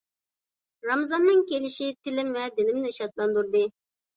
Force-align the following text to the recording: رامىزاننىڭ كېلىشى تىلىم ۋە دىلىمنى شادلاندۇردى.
رامىزاننىڭ 0.87 1.43
كېلىشى 1.53 1.91
تىلىم 2.09 2.33
ۋە 2.39 2.49
دىلىمنى 2.59 2.95
شادلاندۇردى. 2.99 3.67